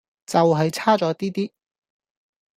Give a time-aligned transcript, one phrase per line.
[0.25, 1.51] 就係差左啲啲